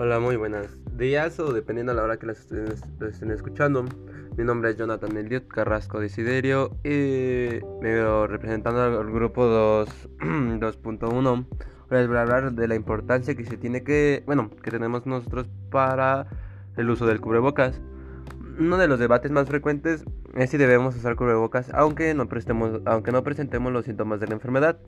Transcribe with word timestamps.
Hola, 0.00 0.20
muy 0.20 0.36
buenos 0.36 0.68
días 0.96 1.40
o 1.40 1.52
dependiendo 1.52 1.90
de 1.90 1.96
la 1.96 2.04
hora 2.04 2.20
que 2.20 2.26
las 2.26 2.38
estén, 2.38 2.66
estén 3.00 3.32
escuchando. 3.32 3.84
Mi 4.36 4.44
nombre 4.44 4.70
es 4.70 4.76
Jonathan 4.76 5.16
Eliot 5.16 5.48
Carrasco 5.48 5.98
Desiderio 5.98 6.70
y 6.84 7.58
me 7.82 7.94
veo 7.94 8.28
representando 8.28 8.80
al 8.80 9.10
grupo 9.10 9.42
2.1. 9.42 11.46
Ahora 11.90 11.98
les 11.98 12.06
voy 12.06 12.16
a 12.16 12.20
hablar 12.20 12.52
de 12.52 12.68
la 12.68 12.76
importancia 12.76 13.34
que 13.34 13.44
se 13.44 13.56
tiene 13.56 13.82
que, 13.82 14.22
bueno, 14.24 14.52
que 14.62 14.70
tenemos 14.70 15.04
nosotros 15.04 15.48
para 15.68 16.28
el 16.76 16.88
uso 16.90 17.04
del 17.04 17.20
cubrebocas. 17.20 17.80
Uno 18.56 18.76
de 18.76 18.86
los 18.86 19.00
debates 19.00 19.32
más 19.32 19.48
frecuentes 19.48 20.04
es 20.36 20.50
si 20.50 20.58
debemos 20.58 20.94
usar 20.94 21.16
cubrebocas 21.16 21.74
aunque 21.74 22.14
no, 22.14 22.28
prestemos, 22.28 22.82
aunque 22.84 23.10
no 23.10 23.24
presentemos 23.24 23.72
los 23.72 23.86
síntomas 23.86 24.20
de 24.20 24.28
la 24.28 24.34
enfermedad. 24.34 24.78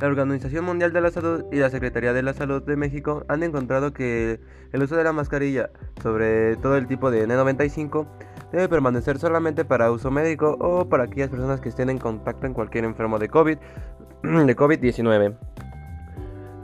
La 0.00 0.06
Organización 0.06 0.64
Mundial 0.64 0.92
de 0.92 1.00
la 1.00 1.10
Salud 1.10 1.44
y 1.50 1.56
la 1.56 1.70
Secretaría 1.70 2.12
de 2.12 2.22
la 2.22 2.32
Salud 2.32 2.62
de 2.62 2.76
México 2.76 3.24
han 3.28 3.42
encontrado 3.42 3.92
que 3.92 4.40
el 4.72 4.82
uso 4.82 4.96
de 4.96 5.04
la 5.04 5.12
mascarilla, 5.12 5.70
sobre 6.02 6.56
todo 6.56 6.76
el 6.76 6.86
tipo 6.86 7.10
de 7.10 7.26
N95, 7.26 8.06
debe 8.52 8.68
permanecer 8.68 9.18
solamente 9.18 9.64
para 9.64 9.90
uso 9.90 10.10
médico 10.10 10.56
o 10.60 10.88
para 10.88 11.04
aquellas 11.04 11.30
personas 11.30 11.60
que 11.60 11.68
estén 11.68 11.90
en 11.90 11.98
contacto 11.98 12.42
con 12.42 12.54
cualquier 12.54 12.84
enfermo 12.84 13.18
de 13.18 13.28
COVID, 13.28 13.58
de 14.22 14.56
COVID-19. 14.56 15.36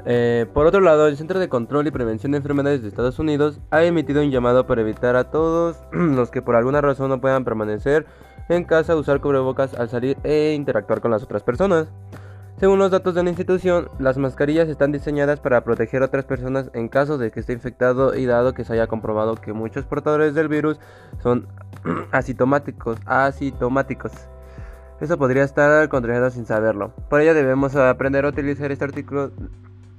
Eh, 0.07 0.47
por 0.53 0.67
otro 0.67 0.81
lado, 0.81 1.07
el 1.07 1.17
Centro 1.17 1.39
de 1.41 1.49
Control 1.49 1.87
y 1.87 1.91
Prevención 1.91 2.33
de 2.33 2.39
Enfermedades 2.39 2.83
de 2.83 2.89
Estados 2.89 3.19
Unidos 3.19 3.61
ha 3.71 3.83
emitido 3.85 4.23
un 4.23 4.31
llamado 4.31 4.67
para 4.67 4.83
evitar 4.83 5.17
a 5.17 5.31
todos 5.31 5.83
los 5.93 6.31
que 6.31 6.43
por 6.43 6.57
alguna 6.57 6.81
razón 6.81 7.09
no 7.09 7.21
puedan 7.21 7.45
permanecer 7.45 8.07
en 8.49 8.65
casa 8.65 8.97
usar 8.97 9.21
cubrebocas 9.21 9.75
al 9.75 9.89
salir 9.89 10.19
e 10.23 10.53
interactuar 10.53 11.01
con 11.01 11.11
las 11.11 11.23
otras 11.23 11.43
personas. 11.43 11.89
Según 12.65 12.79
los 12.79 12.91
datos 12.91 13.15
de 13.15 13.23
la 13.23 13.29
institución, 13.29 13.91
las 13.99 14.17
mascarillas 14.17 14.71
están 14.71 14.91
diseñadas 14.91 15.39
para 15.39 15.63
proteger 15.65 16.01
a 16.01 16.07
otras 16.07 16.25
personas 16.25 16.71
en 16.73 16.89
caso 16.89 17.19
de 17.19 17.31
que 17.31 17.41
esté 17.41 17.53
infectado 17.53 18.15
y 18.15 18.25
dado 18.25 18.55
que 18.55 18.65
se 18.65 18.73
haya 18.73 18.87
comprobado 18.87 19.35
que 19.35 19.53
muchos 19.53 19.85
portadores 19.85 20.33
del 20.33 20.49
virus 20.49 20.81
son 21.23 21.47
asintomáticos, 22.11 22.97
asintomáticos. 23.05 24.13
Eso 24.99 25.19
podría 25.19 25.45
estar 25.45 25.87
contraído 25.91 26.31
sin 26.31 26.47
saberlo. 26.47 26.95
Por 27.11 27.21
ello 27.21 27.35
debemos 27.35 27.77
aprender 27.77 28.25
a 28.25 28.31
utilizar 28.31 28.73
este 28.73 28.87
artículo 28.87 29.31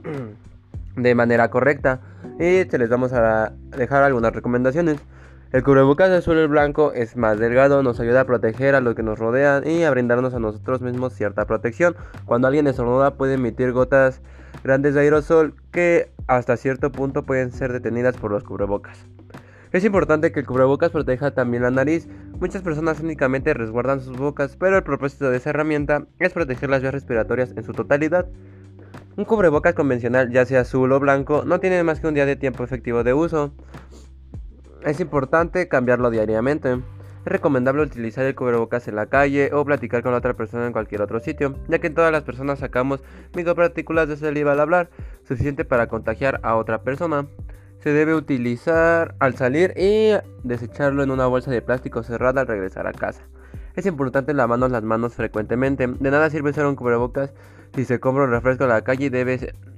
de 0.95 1.13
manera 1.13 1.51
correcta 1.51 1.99
y 2.39 2.67
se 2.67 2.79
les 2.79 2.89
vamos 2.89 3.13
a 3.13 3.53
dejar 3.77 4.01
algunas 4.01 4.33
recomendaciones. 4.33 4.97
El 5.55 5.63
cubrebocas 5.63 6.09
azul 6.09 6.49
blanco 6.49 6.91
es 6.91 7.15
más 7.15 7.39
delgado, 7.39 7.81
nos 7.81 8.01
ayuda 8.01 8.19
a 8.19 8.25
proteger 8.25 8.75
a 8.75 8.81
los 8.81 8.93
que 8.93 9.03
nos 9.03 9.17
rodean 9.17 9.65
y 9.65 9.85
a 9.85 9.89
brindarnos 9.89 10.33
a 10.33 10.39
nosotros 10.39 10.81
mismos 10.81 11.13
cierta 11.13 11.45
protección. 11.45 11.95
Cuando 12.25 12.49
alguien 12.49 12.67
estornuda 12.67 13.15
puede 13.15 13.35
emitir 13.35 13.71
gotas 13.71 14.21
grandes 14.65 14.95
de 14.95 14.99
aerosol 14.99 15.53
que 15.71 16.11
hasta 16.27 16.57
cierto 16.57 16.91
punto 16.91 17.23
pueden 17.23 17.53
ser 17.53 17.71
detenidas 17.71 18.17
por 18.17 18.31
los 18.31 18.43
cubrebocas. 18.43 19.05
Es 19.71 19.85
importante 19.85 20.33
que 20.33 20.41
el 20.41 20.45
cubrebocas 20.45 20.91
proteja 20.91 21.31
también 21.31 21.63
la 21.63 21.71
nariz. 21.71 22.09
Muchas 22.37 22.61
personas 22.61 22.99
únicamente 22.99 23.53
resguardan 23.53 24.01
sus 24.01 24.17
bocas, 24.17 24.57
pero 24.57 24.75
el 24.75 24.83
propósito 24.83 25.31
de 25.31 25.37
esa 25.37 25.51
herramienta 25.51 26.05
es 26.19 26.33
proteger 26.33 26.69
las 26.69 26.81
vías 26.81 26.93
respiratorias 26.93 27.53
en 27.55 27.63
su 27.63 27.71
totalidad. 27.71 28.27
Un 29.15 29.23
cubrebocas 29.23 29.73
convencional, 29.73 30.29
ya 30.33 30.45
sea 30.45 30.59
azul 30.59 30.91
o 30.91 30.99
blanco, 30.99 31.43
no 31.45 31.61
tiene 31.61 31.81
más 31.83 32.01
que 32.01 32.07
un 32.07 32.13
día 32.13 32.25
de 32.25 32.35
tiempo 32.35 32.65
efectivo 32.65 33.05
de 33.05 33.13
uso. 33.13 33.53
Es 34.85 34.99
importante 34.99 35.67
cambiarlo 35.67 36.11
diariamente. 36.11 36.73
Es 36.73 36.79
recomendable 37.25 37.81
utilizar 37.81 38.23
el 38.23 38.35
cubrebocas 38.35 38.87
en 38.87 38.95
la 38.95 39.07
calle 39.07 39.49
o 39.51 39.65
platicar 39.65 40.03
con 40.03 40.13
otra 40.13 40.35
persona 40.35 40.67
en 40.67 40.73
cualquier 40.73 41.01
otro 41.01 41.19
sitio, 41.19 41.55
ya 41.67 41.79
que 41.79 41.89
todas 41.89 42.11
las 42.11 42.21
personas 42.21 42.59
sacamos 42.59 43.01
micropartículas 43.35 44.07
de 44.07 44.15
saliva 44.15 44.51
al 44.51 44.59
hablar, 44.59 44.91
suficiente 45.27 45.65
para 45.65 45.87
contagiar 45.87 46.39
a 46.43 46.55
otra 46.55 46.83
persona. 46.83 47.25
Se 47.79 47.93
debe 47.93 48.13
utilizar 48.13 49.15
al 49.17 49.33
salir 49.33 49.73
y 49.75 50.11
desecharlo 50.43 51.01
en 51.01 51.09
una 51.09 51.25
bolsa 51.25 51.49
de 51.49 51.63
plástico 51.63 52.03
cerrada 52.03 52.41
al 52.41 52.47
regresar 52.47 52.85
a 52.85 52.93
casa. 52.93 53.23
Es 53.75 53.87
importante 53.87 54.35
lavarnos 54.35 54.69
las 54.69 54.83
manos 54.83 55.15
frecuentemente. 55.15 55.87
De 55.87 56.11
nada 56.11 56.29
sirve 56.29 56.51
usar 56.51 56.67
un 56.67 56.75
cubrebocas 56.75 57.33
si 57.73 57.85
se 57.85 57.99
compra 57.99 58.25
un 58.25 58.29
refresco 58.29 58.65
en 58.65 58.69
la 58.69 58.83
calle 58.83 59.09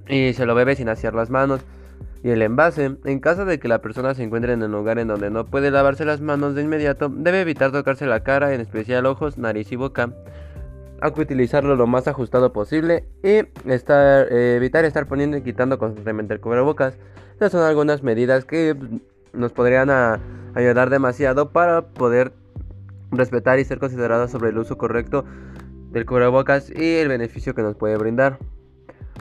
y, 0.09 0.13
y 0.13 0.33
se 0.33 0.45
lo 0.45 0.53
bebe 0.53 0.75
sin 0.75 0.89
hacer 0.89 1.13
las 1.13 1.29
manos 1.29 1.65
y 2.23 2.29
el 2.29 2.41
envase. 2.41 2.97
En 3.05 3.19
caso 3.19 3.45
de 3.45 3.59
que 3.59 3.67
la 3.67 3.81
persona 3.81 4.13
se 4.13 4.23
encuentre 4.23 4.53
en 4.53 4.63
un 4.63 4.71
lugar 4.71 4.99
en 4.99 5.07
donde 5.07 5.29
no 5.29 5.45
puede 5.45 5.71
lavarse 5.71 6.05
las 6.05 6.21
manos 6.21 6.55
de 6.55 6.63
inmediato, 6.63 7.09
debe 7.09 7.41
evitar 7.41 7.71
tocarse 7.71 8.05
la 8.05 8.23
cara, 8.23 8.53
en 8.53 8.61
especial 8.61 9.05
ojos, 9.05 9.37
nariz 9.37 9.71
y 9.71 9.75
boca. 9.75 10.13
Aunque 11.01 11.21
utilizarlo 11.21 11.75
lo 11.75 11.85
más 11.85 12.07
ajustado 12.07 12.51
posible 12.51 13.05
y 13.23 13.43
eh, 13.67 14.55
evitar 14.57 14.85
estar 14.85 15.07
poniendo 15.07 15.37
y 15.37 15.43
quitando 15.43 15.77
constantemente 15.77 16.33
el 16.33 16.39
cubrebocas. 16.39 16.97
Estas 17.33 17.51
son 17.51 17.61
algunas 17.61 18.01
medidas 18.01 18.45
que 18.45 18.75
nos 19.31 19.51
podrían 19.51 19.91
ayudar 20.55 20.89
demasiado 20.89 21.51
para 21.51 21.83
poder 21.83 22.33
respetar 23.11 23.59
y 23.59 23.65
ser 23.65 23.79
considerados 23.79 24.31
sobre 24.31 24.49
el 24.49 24.57
uso 24.57 24.77
correcto 24.77 25.23
del 25.91 26.05
cubrebocas 26.05 26.69
y 26.69 26.95
el 26.95 27.07
beneficio 27.07 27.53
que 27.53 27.61
nos 27.61 27.75
puede 27.75 27.95
brindar. 27.97 28.39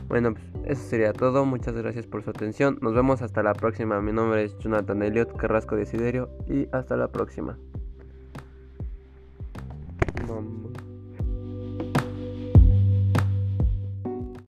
Bueno, 0.09 0.35
pues 0.35 0.79
eso 0.79 0.83
sería 0.89 1.13
todo. 1.13 1.45
Muchas 1.45 1.75
gracias 1.75 2.07
por 2.07 2.23
su 2.23 2.31
atención. 2.31 2.79
Nos 2.81 2.95
vemos 2.95 3.23
hasta 3.23 3.43
la 3.43 3.55
próxima. 3.55 4.01
Mi 4.01 4.13
nombre 4.13 4.45
es 4.45 4.57
Jonathan 4.59 5.03
Elliot 5.03 5.37
Carrasco 5.37 5.77
Desiderio 5.77 6.31
y 6.49 6.69
hasta 6.73 6.97
la 6.97 7.09
próxima. 7.09 7.59